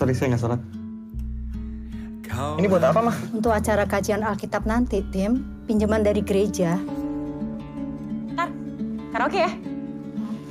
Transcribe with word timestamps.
Sorry 0.00 0.16
saya 0.16 0.32
nggak 0.32 0.40
sholat. 0.40 0.60
Ini 2.56 2.72
buat 2.72 2.80
apa 2.80 3.04
mah? 3.04 3.16
Untuk 3.36 3.52
acara 3.52 3.84
kajian 3.84 4.24
Alkitab 4.24 4.64
nanti, 4.64 5.04
Tim. 5.12 5.44
Pinjaman 5.68 6.00
dari 6.00 6.24
gereja. 6.24 6.80
Ntar, 8.32 8.48
karaoke 9.12 9.44
ya? 9.44 9.52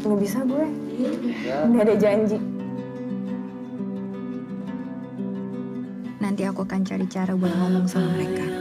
Nggak 0.05 0.19
bisa 0.21 0.45
gue. 0.45 0.69
Udah 1.65 1.81
ada 1.81 1.95
janji. 1.97 2.37
Nanti 6.21 6.41
aku 6.45 6.61
akan 6.69 6.85
cari 6.85 7.09
cara 7.09 7.33
buat 7.33 7.49
ngomong 7.49 7.89
sama 7.89 8.05
mereka. 8.21 8.58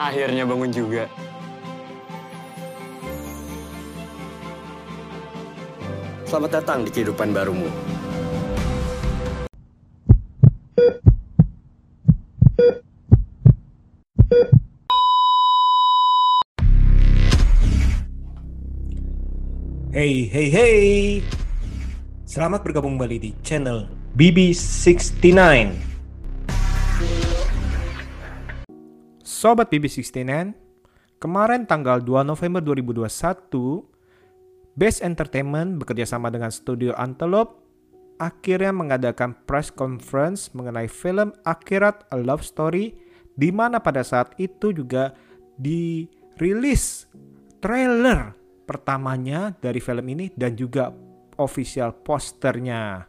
Akhirnya 0.00 0.48
bangun 0.48 0.72
juga. 0.72 1.04
Selamat 6.24 6.64
datang 6.64 6.88
di 6.88 6.90
kehidupan 6.94 7.36
barumu. 7.36 7.68
Hey, 19.92 20.24
hey, 20.32 20.48
hey. 20.48 20.78
Selamat 22.24 22.64
bergabung 22.64 22.96
kembali 22.96 23.16
di 23.20 23.30
channel 23.44 23.84
BB69. 24.16 25.89
Sobat 29.40 29.72
BB69, 29.72 30.52
kemarin 31.16 31.64
tanggal 31.64 32.04
2 32.04 32.28
November 32.28 32.60
2021, 32.60 33.08
Best 34.76 35.00
Entertainment 35.00 35.80
bekerja 35.80 36.04
sama 36.04 36.28
dengan 36.28 36.52
studio 36.52 36.92
Antelope 36.92 37.56
akhirnya 38.20 38.68
mengadakan 38.68 39.32
press 39.48 39.72
conference 39.72 40.52
mengenai 40.52 40.92
film 40.92 41.32
Akhirat 41.48 42.04
A 42.12 42.20
Love 42.20 42.44
Story 42.44 42.92
di 43.32 43.48
mana 43.48 43.80
pada 43.80 44.04
saat 44.04 44.36
itu 44.36 44.76
juga 44.76 45.16
dirilis 45.56 47.08
trailer 47.64 48.36
pertamanya 48.68 49.56
dari 49.56 49.80
film 49.80 50.04
ini 50.12 50.28
dan 50.36 50.52
juga 50.52 50.92
official 51.40 51.96
posternya. 52.04 53.08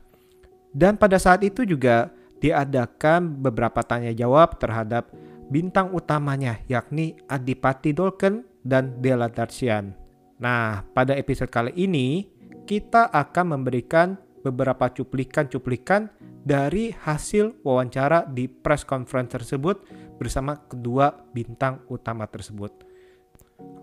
Dan 0.72 0.96
pada 0.96 1.20
saat 1.20 1.44
itu 1.44 1.68
juga 1.68 2.08
diadakan 2.40 3.36
beberapa 3.36 3.84
tanya 3.84 4.16
jawab 4.16 4.56
terhadap 4.56 5.12
bintang 5.52 5.92
utamanya 5.92 6.64
yakni 6.72 7.20
Adipati 7.28 7.92
Dolken 7.92 8.48
dan 8.64 9.04
Della 9.04 9.28
Darsian. 9.28 9.92
Nah, 10.40 10.82
pada 10.96 11.14
episode 11.14 11.52
kali 11.52 11.76
ini 11.76 12.26
kita 12.64 13.12
akan 13.12 13.60
memberikan 13.60 14.16
beberapa 14.42 14.90
cuplikan-cuplikan 14.90 16.10
dari 16.42 16.90
hasil 16.90 17.62
wawancara 17.62 18.26
di 18.26 18.50
press 18.50 18.82
conference 18.82 19.38
tersebut 19.38 19.86
bersama 20.18 20.58
kedua 20.66 21.14
bintang 21.36 21.86
utama 21.92 22.26
tersebut. 22.26 22.72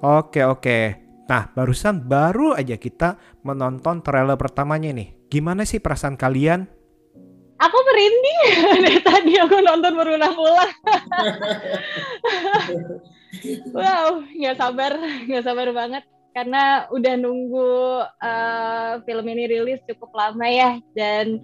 Oke, 0.03 0.43
oke. 0.43 0.79
Nah, 1.29 1.53
barusan 1.53 2.09
baru 2.09 2.57
aja 2.57 2.81
kita 2.81 3.21
menonton 3.45 4.01
trailer 4.01 4.41
pertamanya 4.41 4.91
nih. 4.91 5.29
Gimana 5.29 5.69
sih 5.69 5.79
perasaan 5.79 6.17
kalian? 6.17 6.78
Aku 7.59 7.77
merinding. 7.83 8.41
Dari 8.87 9.01
tadi 9.03 9.33
aku 9.35 9.59
nonton 9.59 9.93
berulang-ulang. 9.99 10.73
wow, 13.77 14.23
nggak 14.23 14.57
sabar, 14.57 14.93
nggak 15.27 15.45
sabar 15.45 15.69
banget. 15.75 16.05
Karena 16.31 16.87
udah 16.95 17.15
nunggu 17.19 17.71
uh, 18.23 19.03
film 19.03 19.27
ini 19.27 19.51
rilis 19.51 19.83
cukup 19.91 20.15
lama 20.15 20.47
ya. 20.47 20.79
Dan 20.95 21.43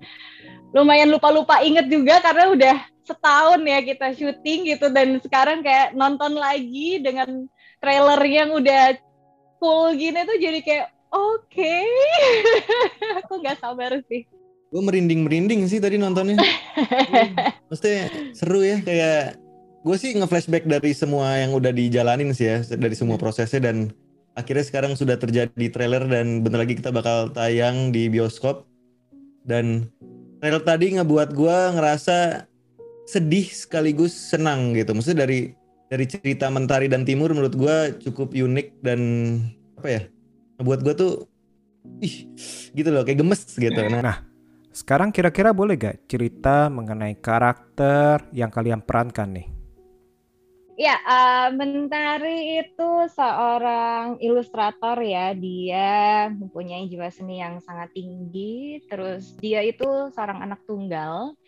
lumayan 0.71 1.11
lupa-lupa 1.11 1.59
inget 1.67 1.91
juga 1.91 2.23
karena 2.23 2.55
udah 2.55 2.77
setahun 3.03 3.59
ya 3.67 3.83
kita 3.83 4.15
syuting 4.15 4.71
gitu. 4.71 4.87
Dan 4.95 5.19
sekarang 5.19 5.67
kayak 5.67 5.99
nonton 5.99 6.39
lagi 6.39 7.03
dengan 7.03 7.51
trailer 7.83 8.23
yang 8.23 8.55
udah 8.55 8.95
full 9.59 9.99
gini 9.99 10.23
tuh 10.23 10.39
jadi 10.39 10.63
kayak 10.63 10.87
oke. 11.11 11.43
Okay. 11.51 11.91
aku 13.19 13.43
nggak 13.43 13.59
sabar 13.59 13.99
sih 14.07 14.31
gue 14.75 14.83
merinding 14.83 15.23
merinding 15.23 15.71
sih 15.71 15.79
tadi 15.79 16.03
nontonnya. 16.03 16.35
Maksudnya 17.71 18.11
seru 18.35 18.59
ya 18.67 18.83
kayak 18.83 19.39
gue 19.87 19.97
sih 20.03 20.19
nge-flashback 20.19 20.67
dari 20.67 20.91
semua 20.91 21.39
yang 21.39 21.55
udah 21.55 21.71
dijalanin 21.71 22.35
sih 22.35 22.51
ya 22.51 22.59
dari 22.75 22.99
semua 22.99 23.15
prosesnya 23.15 23.71
dan 23.71 23.95
akhirnya 24.35 24.67
sekarang 24.67 24.99
sudah 24.99 25.15
terjadi 25.15 25.71
trailer 25.71 26.03
dan 26.11 26.43
bentar 26.43 26.67
lagi 26.67 26.75
kita 26.75 26.91
bakal 26.91 27.31
tayang 27.31 27.95
di 27.95 28.11
bioskop. 28.11 28.67
Dan 29.47 29.87
trailer 30.43 30.67
tadi 30.67 30.99
ngebuat 30.99 31.39
gue 31.39 31.59
ngerasa 31.79 32.43
sedih 33.07 33.47
sekaligus 33.55 34.11
senang 34.11 34.75
gitu. 34.75 34.91
Maksudnya 34.91 35.23
dari 35.23 35.55
dari 35.87 36.11
cerita 36.11 36.51
Mentari 36.51 36.91
dan 36.91 37.07
Timur 37.07 37.31
menurut 37.31 37.55
gue 37.55 37.95
cukup 38.11 38.35
unik 38.35 38.83
dan 38.83 39.01
apa 39.79 39.87
ya 39.87 40.03
ngebuat 40.59 40.81
gue 40.83 40.95
tuh 40.99 41.13
ih 42.03 42.27
gitu 42.75 42.91
loh 42.91 43.07
kayak 43.07 43.23
gemes 43.23 43.47
gitu. 43.55 43.79
Nah, 43.87 44.03
nah 44.03 44.34
sekarang 44.75 45.15
kira-kira 45.15 45.55
boleh 45.55 45.79
gak 45.79 46.11
cerita 46.11 46.67
mengenai 46.67 47.15
karakter 47.23 48.27
yang 48.35 48.51
kalian 48.51 48.83
perankan 48.83 49.31
nih 49.31 49.55
Ya, 50.75 50.99
uh, 51.07 51.55
Mentari 51.55 52.59
itu 52.59 52.91
seorang 53.15 54.19
ilustrator 54.19 54.99
ya. 55.07 55.31
Dia 55.31 56.27
mempunyai 56.35 56.91
jiwa 56.91 57.07
seni 57.15 57.39
yang 57.39 57.63
sangat 57.63 57.95
tinggi. 57.95 58.83
Terus 58.91 59.39
dia 59.39 59.63
itu 59.63 59.87
seorang 60.11 60.43
anak 60.43 60.67
tunggal 60.67 61.39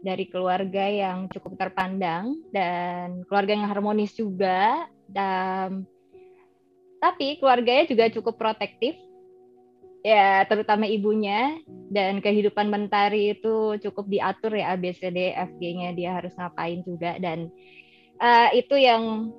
dari 0.00 0.24
keluarga 0.32 0.88
yang 0.88 1.28
cukup 1.28 1.60
terpandang 1.60 2.40
dan 2.56 3.20
keluarga 3.28 3.52
yang 3.52 3.68
harmonis 3.68 4.16
juga. 4.16 4.88
Dan 5.12 5.84
tapi 7.04 7.36
keluarganya 7.36 7.84
juga 7.84 8.08
cukup 8.08 8.40
protektif. 8.40 8.96
Ya, 10.00 10.40
terutama 10.48 10.88
ibunya 10.88 11.60
dan 11.94 12.18
kehidupan 12.18 12.66
Mentari 12.66 13.38
itu 13.38 13.78
cukup 13.78 14.10
diatur 14.10 14.58
ya 14.58 14.74
ABCD 14.74 15.38
FG-nya 15.54 15.94
dia 15.94 16.18
harus 16.18 16.34
ngapain 16.34 16.82
juga 16.82 17.14
dan 17.22 17.48
uh, 18.18 18.50
itu 18.50 18.74
yang 18.74 19.30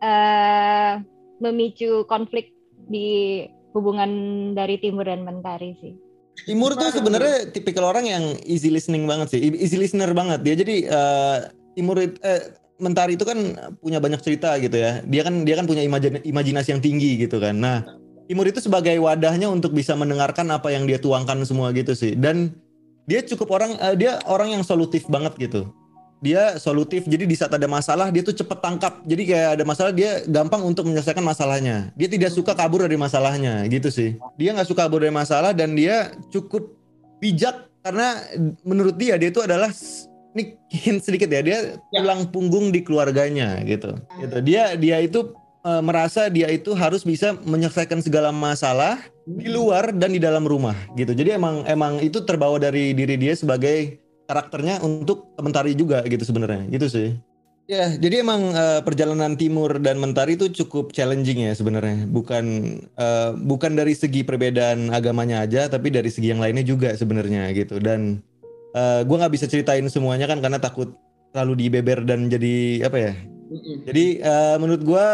uh, 0.00 1.04
memicu 1.38 2.08
konflik 2.08 2.56
di 2.88 3.44
hubungan 3.76 4.10
dari 4.56 4.80
Timur 4.80 5.04
dan 5.04 5.22
Mentari 5.22 5.76
sih. 5.78 5.94
Timur 6.46 6.72
tuh 6.78 6.94
sebenarnya 6.94 7.50
tipikal 7.50 7.90
orang 7.90 8.06
yang 8.06 8.24
easy 8.46 8.70
listening 8.70 9.04
banget 9.10 9.34
sih, 9.34 9.40
easy 9.42 9.74
listener 9.74 10.14
banget 10.14 10.40
dia. 10.46 10.54
Jadi 10.54 10.86
uh, 10.86 11.50
Timur 11.74 11.98
uh, 12.00 12.42
Mentari 12.78 13.18
itu 13.18 13.26
kan 13.26 13.58
punya 13.82 13.98
banyak 13.98 14.22
cerita 14.22 14.54
gitu 14.62 14.78
ya. 14.78 15.02
Dia 15.02 15.26
kan 15.26 15.42
dia 15.42 15.58
kan 15.58 15.66
punya 15.66 15.82
imajin, 15.82 16.22
imajinasi 16.22 16.78
yang 16.78 16.82
tinggi 16.82 17.18
gitu 17.26 17.42
kan. 17.42 17.58
Nah, 17.58 17.82
Timur 18.28 18.44
itu 18.44 18.60
sebagai 18.60 18.92
wadahnya 19.00 19.48
untuk 19.48 19.72
bisa 19.72 19.96
mendengarkan 19.96 20.44
apa 20.52 20.68
yang 20.68 20.84
dia 20.84 21.00
tuangkan 21.00 21.40
semua 21.48 21.72
gitu 21.72 21.96
sih. 21.96 22.12
Dan 22.12 22.52
dia 23.08 23.24
cukup 23.24 23.56
orang 23.56 23.72
uh, 23.80 23.96
dia 23.96 24.20
orang 24.28 24.52
yang 24.52 24.62
solutif 24.62 25.08
banget 25.08 25.32
gitu. 25.40 25.72
Dia 26.20 26.60
solutif 26.60 27.08
jadi 27.08 27.24
di 27.24 27.32
saat 27.32 27.56
ada 27.56 27.64
masalah 27.64 28.12
dia 28.12 28.20
tuh 28.20 28.36
cepet 28.36 28.60
tangkap. 28.60 29.00
Jadi 29.08 29.32
kayak 29.32 29.48
ada 29.56 29.64
masalah 29.64 29.96
dia 29.96 30.20
gampang 30.28 30.60
untuk 30.60 30.84
menyelesaikan 30.84 31.24
masalahnya. 31.24 31.88
Dia 31.96 32.08
tidak 32.12 32.36
suka 32.36 32.52
kabur 32.52 32.84
dari 32.84 33.00
masalahnya 33.00 33.64
gitu 33.72 33.88
sih. 33.88 34.20
Dia 34.36 34.52
nggak 34.52 34.68
suka 34.68 34.84
kabur 34.84 35.00
dari 35.00 35.14
masalah 35.14 35.56
dan 35.56 35.72
dia 35.72 36.12
cukup 36.28 36.68
bijak 37.16 37.64
karena 37.80 38.20
menurut 38.60 39.00
dia 39.00 39.16
dia 39.16 39.32
itu 39.32 39.40
adalah 39.40 39.72
ini 40.36 40.60
hint 40.68 41.00
sedikit 41.00 41.32
ya 41.32 41.40
dia 41.40 41.58
tulang 41.96 42.28
punggung 42.28 42.76
di 42.76 42.84
keluarganya 42.84 43.64
gitu. 43.64 43.96
Gitu. 44.20 44.36
Dia 44.44 44.76
dia 44.76 45.00
itu 45.00 45.32
e, 45.68 45.72
merasa 45.84 46.32
dia 46.32 46.48
itu 46.48 46.72
harus 46.72 47.04
bisa 47.04 47.36
menyelesaikan 47.44 48.00
segala 48.00 48.32
masalah 48.32 49.04
di 49.28 49.52
luar 49.52 49.92
dan 49.92 50.16
di 50.16 50.20
dalam 50.20 50.48
rumah 50.48 50.74
gitu. 50.96 51.12
Jadi 51.12 51.36
emang 51.36 51.68
emang 51.68 52.00
itu 52.00 52.24
terbawa 52.24 52.56
dari 52.56 52.96
diri 52.96 53.20
dia 53.20 53.36
sebagai 53.36 54.00
karakternya 54.24 54.80
untuk 54.80 55.36
Mentari 55.36 55.76
juga 55.76 56.00
gitu 56.08 56.24
sebenarnya. 56.24 56.64
Gitu 56.72 56.86
sih. 56.88 57.08
Ya 57.68 57.92
jadi 57.92 58.24
emang 58.24 58.56
uh, 58.56 58.80
perjalanan 58.80 59.36
Timur 59.36 59.76
dan 59.76 60.00
Mentari 60.00 60.40
itu 60.40 60.48
cukup 60.64 60.96
challenging 60.96 61.44
ya 61.44 61.52
sebenarnya. 61.52 62.08
Bukan 62.08 62.44
uh, 62.96 63.36
bukan 63.36 63.76
dari 63.76 63.92
segi 63.92 64.24
perbedaan 64.24 64.88
agamanya 64.88 65.44
aja 65.44 65.68
tapi 65.68 65.92
dari 65.92 66.08
segi 66.08 66.32
yang 66.32 66.40
lainnya 66.40 66.64
juga 66.64 66.96
sebenarnya 66.96 67.52
gitu. 67.52 67.76
Dan 67.76 68.24
uh, 68.72 69.04
gue 69.04 69.16
nggak 69.20 69.34
bisa 69.36 69.44
ceritain 69.44 69.84
semuanya 69.92 70.24
kan 70.24 70.40
karena 70.40 70.56
takut 70.56 70.96
terlalu 71.36 71.68
dibeber 71.68 72.08
dan 72.08 72.32
jadi 72.32 72.88
apa 72.88 72.96
ya? 72.96 73.12
Jadi 73.84 74.24
uh, 74.24 74.56
menurut 74.56 74.82
gue 74.84 75.06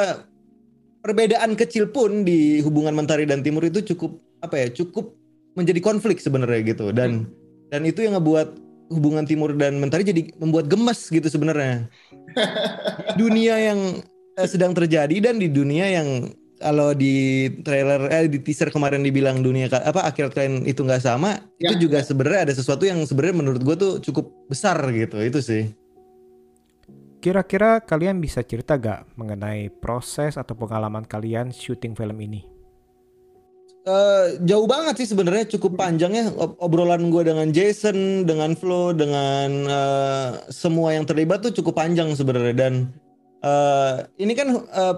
perbedaan 1.04 1.52
kecil 1.52 1.92
pun 1.92 2.24
di 2.24 2.64
hubungan 2.64 2.96
Mentari 2.96 3.28
dan 3.28 3.44
Timur 3.44 3.68
itu 3.68 3.84
cukup 3.84 4.16
apa 4.40 4.56
ya 4.56 4.72
cukup 4.72 5.12
menjadi 5.54 5.84
konflik 5.84 6.18
sebenarnya 6.18 6.60
gitu. 6.64 6.90
Dan 6.90 7.28
dan 7.68 7.84
itu 7.84 8.00
yang 8.00 8.16
ngebuat 8.16 8.64
hubungan 8.92 9.24
timur 9.24 9.56
dan 9.56 9.80
mentari 9.80 10.04
jadi 10.04 10.28
membuat 10.36 10.68
gemes 10.68 11.08
gitu 11.08 11.24
sebenarnya. 11.28 11.88
dunia 13.20 13.54
yang 13.56 13.80
eh, 14.36 14.48
sedang 14.48 14.72
terjadi 14.72 15.30
dan 15.30 15.38
di 15.38 15.48
dunia 15.52 15.86
yang 15.88 16.32
kalau 16.58 16.94
di 16.94 17.46
trailer 17.66 18.08
eh 18.08 18.30
di 18.30 18.38
teaser 18.40 18.70
kemarin 18.70 19.02
dibilang 19.02 19.42
dunia 19.42 19.68
apa 19.68 20.06
akhirat 20.06 20.32
kalian 20.32 20.64
itu 20.64 20.86
nggak 20.86 21.02
sama 21.02 21.42
Ya, 21.58 21.74
itu 21.74 21.90
juga 21.90 22.00
sebenarnya 22.00 22.50
ada 22.50 22.54
sesuatu 22.54 22.86
yang 22.86 23.02
sebenarnya 23.04 23.36
menurut 23.42 23.60
gue 23.62 23.76
tuh 23.76 23.92
cukup 24.00 24.30
besar 24.46 24.78
gitu 24.94 25.18
itu 25.18 25.42
sih 25.42 25.62
Kira-kira 27.24 27.80
kalian 27.80 28.20
bisa 28.20 28.44
cerita 28.44 28.76
gak 28.76 29.08
mengenai 29.16 29.72
proses 29.72 30.36
atau 30.36 30.52
pengalaman 30.52 31.08
kalian 31.08 31.56
syuting 31.56 31.96
film 31.96 32.20
ini? 32.20 32.44
Eh, 33.84 34.44
jauh 34.44 34.68
banget 34.68 35.00
sih 35.00 35.08
sebenarnya 35.08 35.48
cukup 35.56 35.80
panjang 35.80 36.12
ya 36.12 36.24
ob- 36.36 36.60
obrolan 36.60 37.08
gue 37.08 37.24
dengan 37.24 37.48
Jason 37.48 38.28
dengan 38.28 38.52
Flo 38.52 38.92
dengan 38.92 39.48
eh, 39.64 40.28
semua 40.52 40.92
yang 40.92 41.08
terlibat 41.08 41.48
tuh 41.48 41.52
cukup 41.64 41.80
panjang 41.80 42.12
sebenarnya 42.12 42.52
dan 42.56 42.92
eh, 43.40 44.04
ini 44.20 44.32
kan 44.36 44.60
eh, 44.60 44.96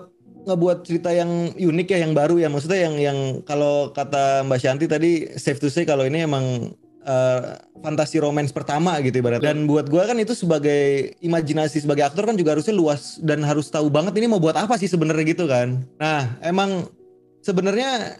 ngebuat 0.50 0.86
cerita 0.86 1.10
yang 1.10 1.54
unik 1.54 1.94
ya 1.94 1.98
yang 2.06 2.14
baru 2.14 2.42
ya 2.42 2.46
maksudnya 2.50 2.90
yang 2.90 2.94
yang 2.98 3.18
kalau 3.42 3.90
kata 3.90 4.46
Mbak 4.46 4.58
Shanti 4.58 4.86
tadi 4.86 5.30
safe 5.34 5.58
to 5.58 5.66
say 5.66 5.82
kalau 5.82 6.06
ini 6.06 6.22
emang 6.22 6.74
eh, 7.06 7.40
fantasi 7.78 8.18
romance 8.18 8.50
pertama 8.50 8.98
gitu 9.00 9.22
ibaratnya 9.22 9.54
dan 9.54 9.64
buat 9.70 9.86
gue 9.86 10.02
kan 10.02 10.18
itu 10.18 10.34
sebagai 10.34 11.14
imajinasi 11.22 11.86
sebagai 11.86 12.04
aktor 12.04 12.26
kan 12.26 12.34
juga 12.34 12.58
harusnya 12.58 12.74
luas 12.74 13.22
dan 13.22 13.46
harus 13.46 13.70
tahu 13.70 13.86
banget 13.86 14.18
ini 14.18 14.26
mau 14.26 14.42
buat 14.42 14.58
apa 14.58 14.74
sih 14.74 14.90
sebenarnya 14.90 15.24
gitu 15.30 15.46
kan 15.46 15.86
nah 15.96 16.34
emang 16.42 16.90
sebenarnya 17.46 18.18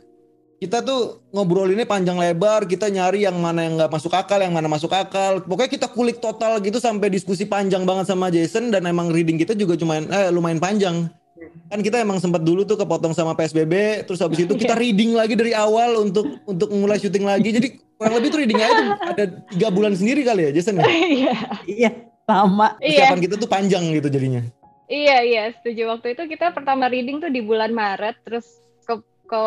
kita 0.57 0.81
tuh 0.81 1.21
ngobrol 1.37 1.69
ini 1.69 1.85
panjang 1.85 2.17
lebar, 2.17 2.65
kita 2.65 2.89
nyari 2.89 3.29
yang 3.29 3.37
mana 3.37 3.69
yang 3.69 3.77
nggak 3.77 3.93
masuk 3.93 4.09
akal, 4.17 4.41
yang 4.41 4.57
mana 4.57 4.73
masuk 4.73 4.89
akal. 4.89 5.45
Pokoknya 5.45 5.69
kita 5.69 5.87
kulik 5.93 6.17
total 6.17 6.65
gitu 6.65 6.81
sampai 6.81 7.13
diskusi 7.13 7.45
panjang 7.45 7.85
banget 7.85 8.09
sama 8.09 8.33
Jason 8.33 8.73
dan 8.73 8.89
emang 8.89 9.13
reading 9.13 9.37
kita 9.37 9.53
juga 9.53 9.77
cuma 9.77 10.01
eh, 10.01 10.33
lumayan 10.33 10.57
panjang. 10.57 11.13
Kan 11.69 11.85
kita 11.85 12.01
emang 12.01 12.17
sempat 12.17 12.41
dulu 12.41 12.65
tuh 12.65 12.81
kepotong 12.81 13.13
sama 13.13 13.37
PSBB, 13.37 14.07
terus 14.09 14.25
habis 14.25 14.45
itu 14.45 14.57
kita 14.57 14.73
reading 14.73 15.13
lagi 15.13 15.37
dari 15.37 15.53
awal 15.53 16.01
untuk 16.01 16.41
untuk 16.49 16.73
mulai 16.73 16.97
syuting 16.97 17.29
lagi. 17.29 17.53
Jadi 17.53 17.69
kurang 17.97 18.15
lebih 18.17 18.29
tuh 18.33 18.39
readingnya 18.41 18.69
itu 18.69 18.85
ada 19.05 19.25
tiga 19.53 19.69
bulan 19.73 19.93
sendiri 19.93 20.25
kali 20.25 20.49
ya 20.49 20.51
Jason 20.57 20.81
ya. 20.81 20.87
Iya. 20.89 21.35
Iya, 21.69 21.91
lama. 22.25 22.77
Iya. 22.81 23.13
Persiapan 23.13 23.21
kita 23.21 23.35
tuh 23.37 23.49
panjang 23.51 23.85
gitu 23.93 24.09
jadinya. 24.09 24.43
Iya 24.87 25.19
iya 25.27 25.45
setuju 25.51 25.91
waktu 25.99 26.15
itu 26.15 26.31
kita 26.31 26.55
pertama 26.55 26.87
reading 26.87 27.19
tuh 27.19 27.27
di 27.27 27.43
bulan 27.43 27.75
Maret 27.75 28.23
terus 28.23 28.47
ke 28.87 29.03
ke 29.27 29.43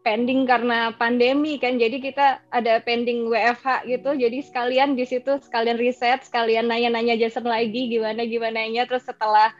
pending 0.00 0.48
karena 0.48 0.96
pandemi 0.96 1.60
kan 1.60 1.76
jadi 1.76 2.00
kita 2.00 2.40
ada 2.48 2.80
pending 2.80 3.28
WFH 3.28 3.84
gitu 3.84 4.16
jadi 4.16 4.38
sekalian 4.40 4.96
di 4.96 5.04
situ 5.04 5.36
sekalian 5.44 5.76
riset 5.76 6.24
sekalian 6.24 6.72
nanya-nanya 6.72 7.20
Jason 7.20 7.44
lagi 7.44 7.92
gimana 7.92 8.24
gimana 8.24 8.64
nya 8.64 8.88
terus 8.88 9.04
setelah 9.04 9.52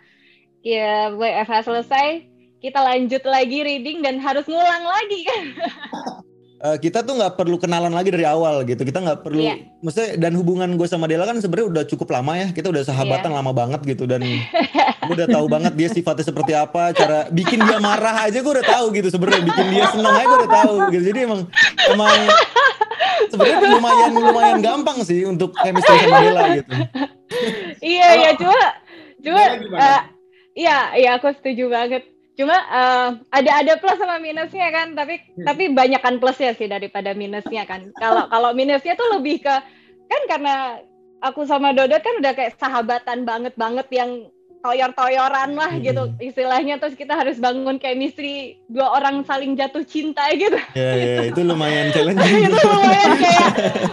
ya 0.69 1.17
WFH 1.17 1.65
selesai 1.65 2.29
kita 2.59 2.77
lanjut 2.77 3.23
lagi 3.25 3.65
reading 3.65 4.05
dan 4.05 4.21
harus 4.21 4.45
ngulang 4.45 4.85
lagi 4.85 5.21
kan 5.25 5.43
Eh, 6.59 6.75
kita 6.83 7.07
tuh 7.07 7.15
nggak 7.15 7.39
perlu 7.39 7.55
kenalan 7.55 7.95
lagi 7.95 8.11
dari 8.11 8.27
awal 8.27 8.67
gitu. 8.67 8.83
Kita 8.83 8.99
nggak 8.99 9.23
perlu, 9.23 9.47
Iya. 9.47 9.63
maksudnya 9.79 10.19
dan 10.19 10.35
hubungan 10.35 10.67
gue 10.75 10.91
sama 10.91 11.07
Dela 11.07 11.23
kan 11.23 11.39
sebenarnya 11.39 11.71
udah 11.71 11.85
cukup 11.87 12.11
lama 12.11 12.35
ya. 12.35 12.51
Kita 12.51 12.75
udah 12.75 12.83
sahabatan 12.83 13.31
Iya. 13.31 13.39
lama 13.39 13.53
banget 13.55 13.81
gitu 13.87 14.11
dan 14.11 14.27
gue 15.07 15.15
udah 15.15 15.31
tahu 15.31 15.47
banget 15.47 15.79
dia 15.79 15.87
sifatnya 15.87 16.27
seperti 16.27 16.59
apa, 16.59 16.91
cara 16.99 17.31
bikin 17.31 17.63
dia 17.63 17.79
marah 17.79 18.27
aja 18.27 18.43
gue 18.43 18.53
udah 18.59 18.67
tahu 18.67 18.91
gitu 18.91 19.07
sebenarnya. 19.07 19.47
Bikin 19.47 19.67
dia 19.71 19.87
senang 19.87 20.15
aja 20.19 20.27
gue 20.27 20.39
udah 20.43 20.55
tahu 20.67 20.75
gitu. 20.91 21.03
Jadi 21.15 21.19
emang 21.31 21.41
emang 21.95 22.17
sebenarnya 23.31 23.59
lumayan 23.79 24.11
lumayan 24.19 24.59
gampang 24.59 24.99
sih 25.07 25.31
untuk 25.31 25.55
chemistry 25.63 25.95
sama 25.95 26.27
Dela 26.27 26.43
gitu. 26.59 26.75
iya 27.87 28.09
iya 28.19 28.31
cuma 28.35 28.59
cuma 29.23 29.43
eh, 29.79 30.01
iya 30.59 30.79
iya 30.93 31.11
aku 31.17 31.31
setuju 31.33 31.71
banget. 31.71 32.03
Cuma 32.35 32.55
eh, 32.55 33.09
ada 33.31 33.51
ada 33.57 33.73
plus 33.77 33.95
sama 33.95 34.19
minusnya 34.19 34.69
kan 34.69 34.93
tapi 34.93 35.23
Hmm. 35.35 35.47
tapi 35.47 35.71
banyakkan 35.71 36.19
plusnya 36.19 36.53
sih 36.53 36.67
daripada 36.67 37.11
minusnya 37.13 37.63
kan. 37.63 37.95
Kalau 37.95 38.27
kalau 38.33 38.51
minusnya 38.53 38.95
tuh 38.95 39.15
lebih 39.15 39.39
ke 39.41 39.55
kan 40.07 40.23
karena 40.27 40.83
aku 41.21 41.43
sama 41.45 41.71
Dodot 41.71 41.99
kan 41.99 42.15
udah 42.17 42.33
kayak 42.33 42.55
sahabatan 42.57 43.23
banget 43.23 43.55
banget 43.55 43.87
yang 43.91 44.27
toyor-toyoran 44.59 45.55
lah 45.55 45.71
Hmm. 45.71 45.83
gitu. 45.83 46.03
Istilahnya 46.19 46.79
terus 46.79 46.95
kita 46.95 47.15
harus 47.15 47.39
bangun 47.39 47.79
chemistry 47.79 48.59
dua 48.67 48.91
orang 48.93 49.23
saling 49.23 49.55
jatuh 49.55 49.83
cinta 49.83 50.27
gitu. 50.35 50.59
Ya 50.75 50.91
ya 50.95 51.23
itu 51.27 51.41
lumayan 51.43 51.91
challenging. 51.95 52.43
itu 52.45 52.59
lumayan 52.61 53.13
kayak 53.17 53.49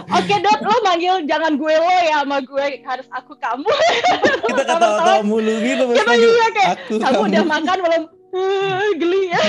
oke 0.06 0.34
Dot 0.36 0.60
lo 0.60 0.76
manggil 0.82 1.14
jangan 1.24 1.54
gue 1.54 1.70
lo 1.72 1.86
ya 2.02 2.18
sama 2.20 2.38
gue 2.42 2.64
harus 2.82 3.06
aku 3.10 3.34
kamu. 3.36 3.62
Kita 3.62 4.62
ketawa-tawa 4.66 5.22
mulu 5.22 5.54
gitu 5.62 5.82
Kita 5.88 6.12
iya 6.14 6.46
kayak, 6.66 6.78
aku 6.82 6.94
kamu 6.98 7.14
kamu. 7.14 7.26
udah 7.30 7.44
makan 7.46 7.78
belum 7.86 8.02
Eh, 8.36 8.88
geli 9.00 9.32
ya 9.32 9.40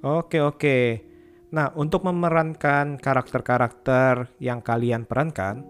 Oke 0.00 0.40
oke. 0.40 0.78
Nah 1.52 1.70
untuk 1.76 2.08
memerankan 2.08 2.96
karakter-karakter 2.96 4.32
yang 4.40 4.64
kalian 4.64 5.04
perankan, 5.04 5.60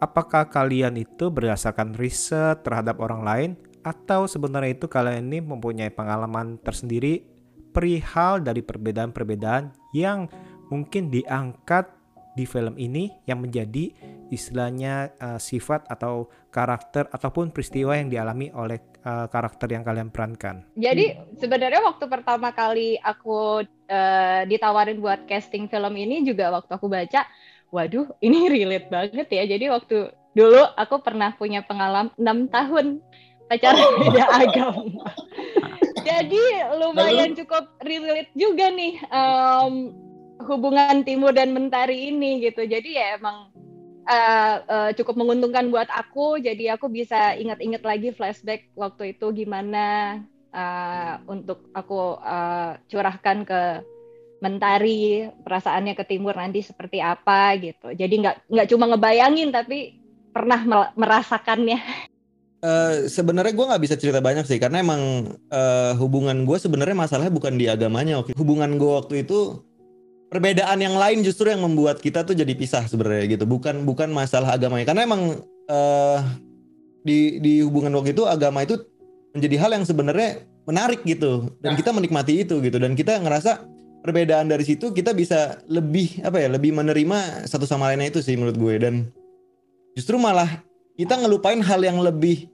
apakah 0.00 0.48
kalian 0.48 0.96
itu 0.96 1.28
berdasarkan 1.28 1.92
riset 1.94 2.64
terhadap 2.64 2.96
orang 3.04 3.22
lain 3.22 3.50
atau 3.84 4.24
sebenarnya 4.24 4.80
itu 4.80 4.88
kalian 4.88 5.28
ini 5.28 5.44
mempunyai 5.44 5.92
pengalaman 5.92 6.56
tersendiri 6.64 7.22
perihal 7.70 8.40
dari 8.40 8.64
perbedaan-perbedaan 8.64 9.76
yang 9.92 10.26
mungkin 10.72 11.12
diangkat 11.12 11.92
di 12.32 12.48
film 12.48 12.80
ini 12.80 13.12
yang 13.28 13.44
menjadi 13.44 13.92
istilahnya 14.32 15.14
eh, 15.18 15.40
sifat 15.40 15.86
atau 15.90 16.30
karakter 16.50 17.06
ataupun 17.12 17.52
peristiwa 17.52 17.94
yang 17.94 18.10
dialami 18.10 18.50
oleh 18.54 18.78
eh, 19.02 19.26
karakter 19.30 19.70
yang 19.70 19.86
kalian 19.86 20.10
perankan. 20.10 20.66
jadi 20.74 21.20
sebenarnya 21.38 21.82
waktu 21.84 22.04
pertama 22.10 22.50
kali 22.50 22.98
aku 23.02 23.62
eh, 23.86 24.42
ditawarin 24.50 24.98
buat 24.98 25.24
casting 25.30 25.70
film 25.70 25.94
ini 25.94 26.26
juga 26.26 26.50
waktu 26.50 26.74
aku 26.74 26.90
baca 26.90 27.26
waduh 27.74 28.06
ini 28.22 28.46
relate 28.50 28.88
banget 28.90 29.28
ya. 29.30 29.44
Jadi 29.46 29.66
waktu 29.70 30.10
dulu 30.36 30.62
aku 30.76 31.02
pernah 31.02 31.34
punya 31.34 31.64
pengalaman 31.64 32.12
enam 32.20 32.46
tahun 32.50 33.02
pacaran 33.50 33.90
beda 34.02 34.24
agama. 34.30 35.04
Jadi 36.08 36.42
lumayan 36.78 37.34
cukup 37.34 37.66
relate 37.82 38.30
juga 38.38 38.70
nih 38.70 38.94
em, 39.10 39.90
hubungan 40.46 41.02
timur 41.02 41.34
dan 41.34 41.50
mentari 41.50 42.14
ini 42.14 42.46
gitu. 42.46 42.62
Jadi 42.62 42.94
ya 42.94 43.18
emang 43.18 43.50
eh, 44.06 44.56
eh, 44.62 44.90
cukup 44.96 45.14
menguntungkan 45.18 45.68
buat 45.68 45.90
aku. 45.90 46.38
Jadi 46.40 46.70
aku 46.70 46.86
bisa 46.88 47.34
ingat-ingat 47.34 47.82
lagi 47.82 48.14
flashback 48.14 48.70
waktu 48.78 49.18
itu 49.18 49.26
gimana 49.34 50.18
eh, 50.54 51.14
untuk 51.26 51.70
aku 51.74 52.18
eh, 52.22 52.72
curahkan 52.88 53.38
ke 53.42 53.62
mentari 54.36 55.26
perasaannya 55.42 55.96
ke 55.96 56.04
timur 56.04 56.36
nanti 56.36 56.62
seperti 56.62 57.02
apa 57.02 57.56
gitu. 57.58 57.92
Jadi 57.92 58.14
nggak 58.22 58.36
nggak 58.52 58.68
cuma 58.70 58.84
ngebayangin 58.92 59.50
tapi 59.50 59.98
pernah 60.30 60.92
merasakannya. 60.94 61.80
Eh, 62.66 62.94
sebenarnya 63.12 63.52
gue 63.52 63.68
nggak 63.68 63.82
bisa 63.84 63.96
cerita 64.00 64.20
banyak 64.24 64.48
sih 64.48 64.56
karena 64.56 64.80
emang 64.80 65.32
eh, 65.52 65.92
hubungan 66.00 66.48
gue 66.48 66.56
sebenarnya 66.56 66.96
masalahnya 66.96 67.32
bukan 67.32 67.54
di 67.56 67.68
agamanya. 67.68 68.20
Hubungan 68.36 68.80
gue 68.80 68.92
waktu 68.96 69.28
itu 69.28 69.65
perbedaan 70.36 70.76
yang 70.84 71.00
lain 71.00 71.24
justru 71.24 71.48
yang 71.48 71.64
membuat 71.64 71.96
kita 71.96 72.20
tuh 72.20 72.36
jadi 72.36 72.52
pisah 72.52 72.84
sebenarnya 72.84 73.40
gitu. 73.40 73.48
Bukan 73.48 73.88
bukan 73.88 74.12
masalah 74.12 74.52
agamanya. 74.52 74.84
Karena 74.84 75.08
emang 75.08 75.40
eh, 75.64 76.18
di 77.00 77.40
di 77.40 77.64
hubungan 77.64 77.96
waktu 77.96 78.12
itu 78.12 78.28
agama 78.28 78.60
itu 78.60 78.76
menjadi 79.32 79.56
hal 79.64 79.70
yang 79.80 79.84
sebenarnya 79.88 80.44
menarik 80.68 81.00
gitu. 81.08 81.48
Dan 81.64 81.72
kita 81.72 81.96
menikmati 81.96 82.44
itu 82.44 82.60
gitu. 82.60 82.76
Dan 82.76 82.92
kita 82.92 83.16
ngerasa 83.16 83.64
perbedaan 84.04 84.52
dari 84.52 84.60
situ 84.68 84.92
kita 84.92 85.16
bisa 85.16 85.56
lebih 85.72 86.20
apa 86.20 86.36
ya 86.36 86.52
lebih 86.52 86.76
menerima 86.76 87.48
satu 87.48 87.64
sama 87.64 87.88
lainnya 87.88 88.12
itu 88.12 88.20
sih 88.20 88.36
menurut 88.36 88.60
gue. 88.60 88.74
Dan 88.76 89.08
justru 89.96 90.20
malah 90.20 90.60
kita 91.00 91.16
ngelupain 91.16 91.64
hal 91.64 91.80
yang 91.80 91.96
lebih 92.04 92.52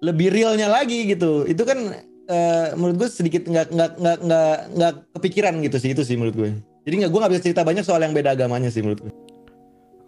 lebih 0.00 0.32
realnya 0.32 0.72
lagi 0.72 1.12
gitu. 1.12 1.44
Itu 1.44 1.68
kan 1.68 1.92
eh, 2.24 2.72
menurut 2.72 3.04
gue 3.04 3.08
sedikit 3.12 3.44
nggak 3.44 3.68
nggak 3.68 3.90
nggak 4.00 4.18
nggak 4.24 4.56
nggak 4.80 4.92
kepikiran 5.12 5.60
gitu 5.60 5.76
sih. 5.76 5.92
Itu 5.92 6.08
sih 6.08 6.16
menurut 6.16 6.32
gue 6.32 6.50
jadi 6.88 7.04
nggak 7.04 7.10
gue 7.12 7.20
nggak 7.20 7.32
bisa 7.36 7.44
cerita 7.44 7.60
banyak 7.60 7.84
soal 7.84 8.00
yang 8.00 8.16
beda 8.16 8.32
agamanya 8.32 8.72
sih 8.72 8.80
menurut 8.80 9.04
gue 9.04 9.14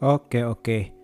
Oke 0.00 0.40
oke. 0.40 0.96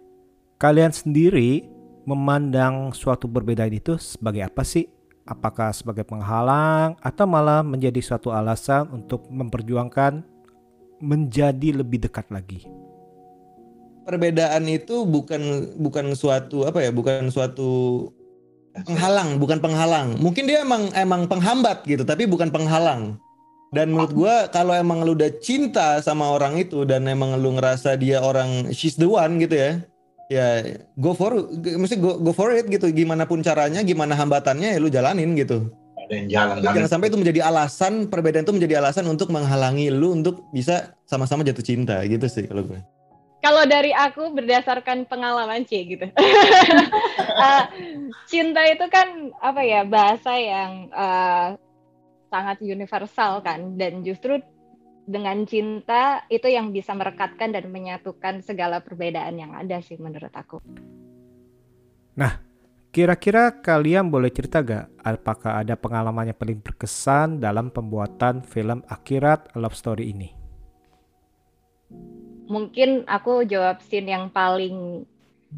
Kalian 0.57 0.89
sendiri 0.89 1.69
memandang 2.09 2.97
suatu 2.97 3.29
perbedaan 3.29 3.69
itu 3.69 4.01
sebagai 4.01 4.41
apa 4.41 4.65
sih? 4.65 4.89
Apakah 5.29 5.69
sebagai 5.77 6.01
penghalang 6.09 6.97
atau 7.05 7.29
malah 7.29 7.61
menjadi 7.61 8.01
suatu 8.01 8.33
alasan 8.33 8.89
untuk 8.89 9.29
memperjuangkan 9.29 10.25
menjadi 11.05 11.77
lebih 11.77 12.09
dekat 12.09 12.25
lagi? 12.33 12.65
perbedaan 14.07 14.71
itu 14.71 15.03
bukan 15.03 15.75
bukan 15.83 16.15
suatu 16.15 16.63
apa 16.63 16.79
ya 16.79 16.95
bukan 16.95 17.27
suatu 17.27 18.07
penghalang 18.87 19.43
bukan 19.43 19.59
penghalang 19.59 20.15
mungkin 20.23 20.47
dia 20.47 20.63
emang 20.63 20.95
emang 20.95 21.27
penghambat 21.27 21.83
gitu 21.83 22.07
tapi 22.07 22.31
bukan 22.31 22.55
penghalang 22.55 23.19
Dan 23.77 23.93
menurut 23.93 24.13
gua 24.17 24.35
kalau 24.49 24.73
emang 24.73 25.05
lu 25.05 25.13
udah 25.13 25.29
cinta 25.39 26.01
sama 26.01 26.33
orang 26.33 26.57
itu 26.57 26.89
dan 26.89 27.05
emang 27.05 27.37
lu 27.37 27.61
ngerasa 27.61 28.01
dia 28.01 28.25
orang 28.25 28.73
she's 28.73 28.97
the 28.97 29.05
one 29.05 29.37
gitu 29.37 29.53
ya. 29.53 29.73
Ya 30.27 30.47
go 30.99 31.15
for 31.15 31.37
mesti 31.63 32.01
go, 32.01 32.19
go 32.19 32.33
for 32.33 32.51
it 32.57 32.67
gitu. 32.67 32.89
Gimana 32.91 33.29
pun 33.29 33.45
caranya, 33.45 33.85
gimana 33.85 34.17
hambatannya 34.17 34.75
ya 34.75 34.79
lu 34.81 34.89
jalanin 34.89 35.37
gitu. 35.37 35.71
Ada 36.07 36.15
yang 36.15 36.29
jalan 36.31 36.55
Jangan 36.63 36.87
sampai 36.89 37.07
itu 37.11 37.19
menjadi 37.19 37.41
alasan 37.47 37.93
perbedaan 38.07 38.47
itu 38.47 38.55
menjadi 38.55 38.75
alasan 38.79 39.05
untuk 39.11 39.29
menghalangi 39.35 39.91
lu 39.91 40.15
untuk 40.15 40.47
bisa 40.51 40.95
sama-sama 41.05 41.43
jatuh 41.45 41.63
cinta 41.63 42.01
gitu 42.09 42.27
sih 42.27 42.47
kalau 42.47 42.65
gue. 42.67 42.81
Kalau 43.47 43.63
dari 43.63 43.95
aku 43.95 44.35
berdasarkan 44.35 45.07
pengalaman 45.07 45.63
C 45.63 45.87
gitu. 45.87 46.07
uh, 46.11 47.65
cinta 48.31 48.63
itu 48.67 48.87
kan 48.91 49.31
apa 49.39 49.63
ya 49.63 49.87
bahasa 49.87 50.35
yang 50.35 50.91
uh, 50.91 51.55
sangat 52.29 52.59
universal 52.63 53.41
kan 53.43 53.79
dan 53.79 54.03
justru 54.03 54.43
dengan 55.07 55.47
cinta 55.47 56.27
itu 56.27 56.51
yang 56.51 56.75
bisa 56.75 56.91
merekatkan 56.91 57.55
dan 57.55 57.71
menyatukan 57.71 58.43
segala 58.43 58.83
perbedaan 58.83 59.39
yang 59.39 59.55
ada 59.55 59.79
sih 59.79 59.95
menurut 60.03 60.35
aku. 60.35 60.59
Nah, 62.19 62.43
kira-kira 62.91 63.63
kalian 63.63 64.11
boleh 64.11 64.35
cerita 64.35 64.67
gak 64.67 64.91
apakah 65.07 65.63
ada 65.63 65.79
pengalaman 65.79 66.35
yang 66.35 66.39
paling 66.39 66.59
berkesan 66.59 67.39
dalam 67.39 67.71
pembuatan 67.71 68.43
film 68.43 68.83
Akhirat 68.91 69.55
Love 69.55 69.79
Story 69.79 70.11
ini? 70.11 70.29
Mungkin 72.51 73.07
aku 73.07 73.47
jawab 73.47 73.79
scene 73.87 74.11
yang 74.11 74.35
paling 74.35 75.07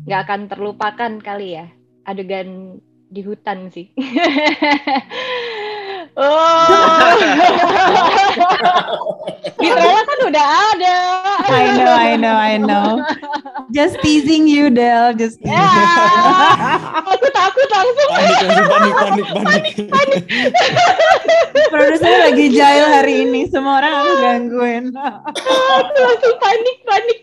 gak 0.04 0.28
akan 0.28 0.52
terlupakan 0.52 1.12
kali 1.24 1.56
ya. 1.56 1.72
Adegan 2.04 2.80
di 3.08 3.24
hutan 3.24 3.72
sih. 3.72 3.88
Oh. 6.18 6.66
Di 9.58 9.68
trailer 9.70 10.02
kan 10.02 10.18
udah 10.26 10.46
ada. 10.74 10.96
I 11.46 11.64
know, 11.78 11.94
I 11.94 12.12
know, 12.18 12.34
I 12.34 12.54
know. 12.58 12.88
Just 13.70 14.02
teasing 14.02 14.50
you, 14.50 14.66
Del. 14.66 15.14
Just 15.14 15.38
teasing. 15.38 15.54
Yeah. 15.54 16.98
aku 17.06 17.26
takut 17.30 17.68
langsung. 17.70 18.10
Panik, 18.10 18.38
panik, 18.66 18.94
panik, 18.98 19.26
panik. 19.46 19.74
panik. 19.94 20.22
Produsernya 21.70 22.18
lagi 22.34 22.46
jail 22.50 22.86
hari 22.90 23.14
ini. 23.22 23.46
Semua 23.46 23.78
orang 23.78 23.94
aku 24.02 24.12
gangguin. 24.18 24.84
langsung 26.02 26.34
panik, 26.42 26.76
panik. 26.82 27.18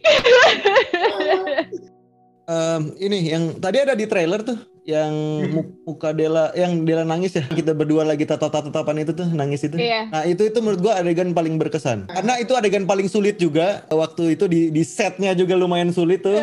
um, 2.47 2.95
ini 3.01 3.27
yang 3.27 3.59
tadi 3.59 3.77
ada 3.83 3.91
di 3.91 4.07
trailer 4.07 4.39
tuh 4.39 4.74
yang 4.85 5.11
muka 5.89 6.13
Dela 6.13 6.53
yang 6.53 6.85
Dela 6.85 7.01
nangis 7.01 7.33
ya 7.33 7.43
kita 7.49 7.73
berdua 7.73 8.05
lagi 8.05 8.23
tatap-tatapan 8.23 9.01
itu 9.01 9.11
tuh 9.17 9.27
nangis 9.33 9.65
itu. 9.65 9.75
Iya. 9.75 10.13
nah 10.13 10.23
itu 10.23 10.45
itu 10.45 10.61
menurut 10.61 10.79
gua 10.79 11.01
adegan 11.01 11.33
paling 11.33 11.57
berkesan. 11.57 12.05
Karena 12.07 12.37
itu 12.37 12.53
adegan 12.53 12.85
paling 12.85 13.09
sulit 13.09 13.41
juga 13.41 13.83
waktu 13.89 14.37
itu 14.37 14.45
di 14.45 14.69
di 14.69 14.85
setnya 14.85 15.33
juga 15.33 15.57
lumayan 15.57 15.89
sulit 15.89 16.21
tuh. 16.21 16.39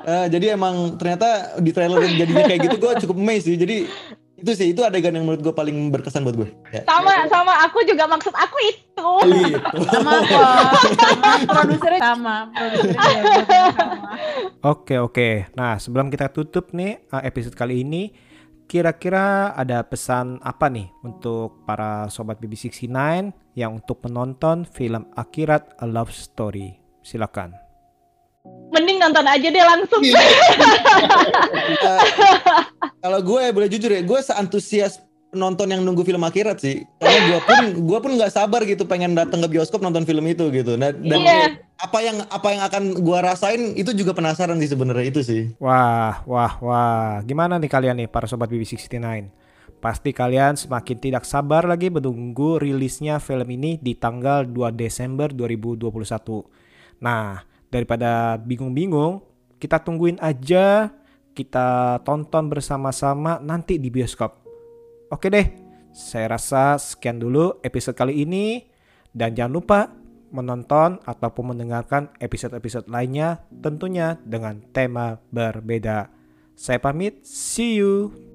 Eh, 0.00 0.26
jadi 0.32 0.56
emang 0.56 0.96
ternyata 0.96 1.60
di 1.60 1.76
trailer 1.76 2.00
jadinya 2.04 2.44
kayak 2.48 2.60
gitu 2.68 2.76
gua 2.80 2.96
cukup 3.00 3.16
amazed 3.16 3.48
sih. 3.48 3.56
Jadi 3.56 3.88
itu 4.40 4.52
sih 4.56 4.72
itu 4.72 4.80
adegan 4.80 5.12
yang 5.12 5.28
menurut 5.28 5.44
gua 5.44 5.54
paling 5.54 5.92
berkesan 5.92 6.24
buat 6.24 6.36
gue 6.36 6.48
ya. 6.72 6.82
Sama, 6.88 7.28
sama 7.28 7.52
aku 7.68 7.84
juga 7.84 8.08
maksud 8.08 8.32
aku 8.32 8.56
itu. 8.64 9.10
Gitu. 9.28 9.60
Sama 9.92 10.12
kok. 10.24 10.52
Sama. 11.00 11.30
Produsernya 11.44 12.00
sama. 12.00 12.36
Oke 14.64 14.96
oke. 15.00 15.28
Nah 15.56 15.76
sebelum 15.76 16.08
kita 16.08 16.32
tutup 16.32 16.72
nih 16.72 17.04
uh, 17.12 17.22
episode 17.24 17.56
kali 17.56 17.84
ini, 17.84 18.12
kira-kira 18.68 19.52
ada 19.56 19.84
pesan 19.84 20.40
apa 20.44 20.68
nih 20.68 20.88
untuk 21.04 21.64
para 21.64 22.08
sobat 22.12 22.40
BB69 22.40 22.92
yang 23.56 23.80
untuk 23.80 24.00
menonton 24.04 24.68
film 24.68 25.08
Akhirat 25.16 25.80
A 25.80 25.86
Love 25.88 26.12
Story? 26.12 26.76
Silakan. 27.00 27.69
Mending 28.70 28.98
nonton 28.98 29.26
aja 29.26 29.48
deh 29.50 29.64
langsung. 29.64 30.02
Eh, 30.02 32.00
kalau 33.00 33.20
gue 33.20 33.42
boleh 33.50 33.68
jujur 33.68 33.90
ya, 33.90 34.02
gue 34.02 34.20
seantusias 34.20 35.00
penonton 35.30 35.70
yang 35.70 35.82
nunggu 35.86 36.02
film 36.02 36.20
akhirat 36.22 36.58
sih. 36.58 36.82
Karena 36.98 37.18
gue 37.30 37.40
pun 37.40 37.58
gue 37.86 37.98
pun 38.02 38.10
nggak 38.18 38.34
sabar 38.34 38.66
gitu 38.66 38.82
pengen 38.84 39.14
datang 39.14 39.38
ke 39.40 39.48
bioskop 39.48 39.78
nonton 39.80 40.02
film 40.02 40.26
itu 40.26 40.50
gitu. 40.50 40.74
Nah, 40.74 40.90
dan 40.90 41.18
Iya. 41.22 41.38
apa 41.80 41.98
yang 42.02 42.16
apa 42.26 42.48
yang 42.50 42.62
akan 42.66 42.82
gue 42.98 43.18
rasain 43.22 43.62
itu 43.72 43.94
juga 43.94 44.12
penasaran 44.12 44.58
sih 44.58 44.68
sebenarnya 44.68 45.06
itu 45.06 45.20
sih. 45.22 45.42
Wah 45.62 46.26
wah 46.26 46.58
wah. 46.60 47.22
Gimana 47.22 47.56
nih 47.56 47.70
kalian 47.70 47.96
nih 48.04 48.08
para 48.10 48.26
sobat 48.26 48.50
BB69? 48.50 49.30
Pasti 49.80 50.12
kalian 50.12 50.60
semakin 50.60 50.96
tidak 51.00 51.24
sabar 51.24 51.64
lagi 51.64 51.88
menunggu 51.88 52.60
rilisnya 52.60 53.16
film 53.16 53.48
ini 53.48 53.80
di 53.80 53.96
tanggal 53.96 54.44
2 54.44 54.76
Desember 54.76 55.32
2021. 55.32 56.44
Nah, 57.00 57.40
daripada 57.70 58.36
bingung-bingung, 58.36 59.22
kita 59.62 59.80
tungguin 59.80 60.18
aja, 60.18 60.90
kita 61.32 62.00
tonton 62.02 62.50
bersama-sama 62.50 63.38
nanti 63.40 63.78
di 63.78 63.88
bioskop. 63.88 64.42
Oke 65.10 65.30
deh, 65.30 65.46
saya 65.94 66.34
rasa 66.34 66.76
sekian 66.76 67.22
dulu 67.22 67.62
episode 67.62 67.96
kali 67.96 68.26
ini. 68.26 68.66
Dan 69.10 69.34
jangan 69.34 69.50
lupa 69.54 69.80
menonton 70.30 71.02
ataupun 71.02 71.54
mendengarkan 71.54 72.14
episode-episode 72.22 72.86
lainnya 72.86 73.42
tentunya 73.58 74.14
dengan 74.22 74.62
tema 74.70 75.18
berbeda. 75.34 76.06
Saya 76.54 76.78
pamit, 76.78 77.26
see 77.26 77.82
you. 77.82 78.29